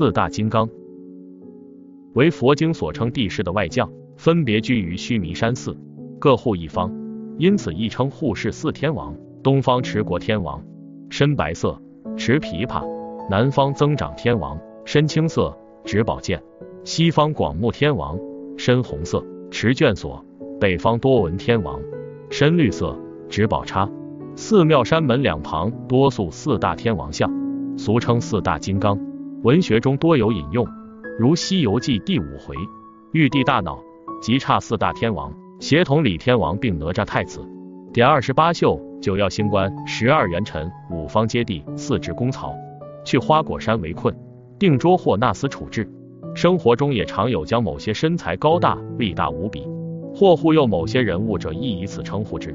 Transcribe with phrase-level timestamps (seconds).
[0.00, 0.66] 四大金刚
[2.14, 5.76] 为佛经所称地势的外将，分别居于须弥山寺，
[6.18, 6.90] 各护一方，
[7.36, 9.14] 因此亦称护世四天王。
[9.42, 10.64] 东方持国天王
[11.10, 11.78] 身白色，
[12.16, 12.82] 持琵琶；
[13.28, 15.54] 南方增长天王身青色，
[15.84, 16.38] 执宝剑；
[16.82, 18.18] 西方广目天王
[18.56, 20.24] 身红色，持卷锁；
[20.58, 21.78] 北方多闻天王
[22.30, 22.98] 身绿色，
[23.28, 23.86] 执宝叉。
[24.34, 27.30] 寺庙山门两旁多塑四大天王像，
[27.76, 28.98] 俗称四大金刚。
[29.42, 30.68] 文学中多有引用，
[31.18, 32.54] 如《西游记》第五回，
[33.12, 33.82] 玉帝大恼，
[34.20, 37.40] 即差四大天王协同李天王并哪吒太子，
[37.90, 42.54] 点二十八宿，九曜星官，十二元辰，五方揭谛，四至公曹，
[43.02, 44.14] 去花果山围困，
[44.58, 45.90] 定捉获纳死处置。
[46.34, 49.66] 生活中也常有将某些身材高大、力大无比，
[50.14, 52.54] 或护佑某些人物者，亦以此称呼之。